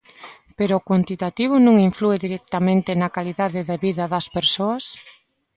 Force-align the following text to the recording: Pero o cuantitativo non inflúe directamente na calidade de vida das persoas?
Pero 0.57 0.73
o 0.77 0.85
cuantitativo 0.87 1.55
non 1.65 1.75
inflúe 1.89 2.15
directamente 2.25 2.91
na 3.01 3.13
calidade 3.15 3.59
de 3.69 3.75
vida 3.85 4.03
das 4.13 4.27
persoas? 4.37 4.83